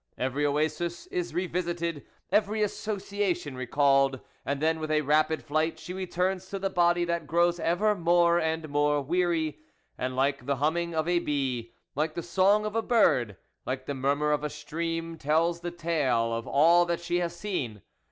Every 0.17 0.47
oasis 0.47 1.05
is 1.11 1.35
re 1.35 1.45
visited, 1.45 2.03
every 2.31 2.63
association 2.63 3.55
recalled, 3.55 4.19
and 4.43 4.59
then 4.59 4.79
with 4.79 4.89
a 4.89 5.01
rapid 5.01 5.43
flight 5.43 5.77
she 5.77 5.93
returns 5.93 6.49
to 6.49 6.57
the 6.57 6.71
body 6.71 7.05
that 7.05 7.27
grows 7.27 7.59
ever 7.59 7.93
more 7.93 8.39
and 8.39 8.67
more 8.69 8.99
weary, 9.03 9.59
and 9.99 10.15
like 10.15 10.47
the 10.47 10.55
humming 10.55 10.95
of 10.95 11.07
a 11.07 11.19
bee, 11.19 11.75
like 11.93 12.15
the 12.15 12.23
song 12.23 12.65
of 12.65 12.75
a 12.75 12.81
bird, 12.81 13.37
like 13.63 13.85
the 13.85 13.93
murmur 13.93 14.31
of 14.31 14.43
a 14.43 14.49
stream, 14.49 15.19
tells 15.19 15.59
the 15.59 15.69
tale 15.69 16.33
of 16.33 16.47
all 16.47 16.83
that 16.85 17.01
she 17.01 17.19
has 17.19 17.35
seen. 17.35 17.83